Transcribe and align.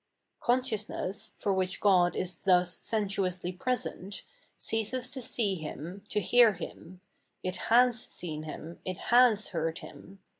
Consciousness, 0.39 1.35
for 1.37 1.53
which 1.53 1.79
God 1.79 2.15
is 2.15 2.37
thus 2.37 2.79
sensuously 2.79 3.51
present, 3.51 4.23
ceases 4.57 5.11
to 5.11 5.21
see 5.21 5.63
Hun, 5.63 6.01
to 6.09 6.19
hear 6.19 6.53
Him: 6.53 7.01
it 7.43 7.57
has 7.69 8.03
seen 8.03 8.41
Him, 8.41 8.79
it 8.83 8.97
has 8.97 9.49
heard 9.49 9.77
Him. 9.77 10.17